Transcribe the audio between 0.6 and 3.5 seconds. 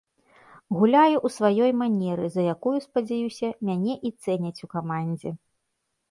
Гуляю ў сваёй манеры, за якую, спадзяюся,